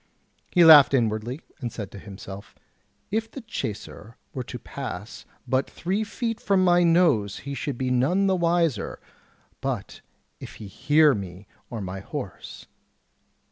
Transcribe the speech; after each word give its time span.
He 0.51 0.65
laughed 0.65 0.95
inwardly, 0.95 1.41
and 1.59 1.71
said 1.71 1.91
to 1.91 1.99
himself: 1.99 2.55
"If 3.11 3.29
the 3.29 3.41
chacer 3.41 4.15
were 4.33 4.41
to 4.45 4.57
pass 4.57 5.25
but 5.47 5.69
three 5.69 6.03
feet 6.03 6.41
from 6.41 6.63
my 6.63 6.81
nose 6.81 7.37
he 7.45 7.53
should 7.53 7.77
be 7.77 7.91
none 7.91 8.25
the 8.25 8.35
wiser 8.35 8.99
but 9.61 10.01
if 10.39 10.55
he 10.55 10.65
hear 10.67 11.13
me 11.13 11.45
or 11.69 11.81
my 11.81 11.99
horse." 11.99 12.65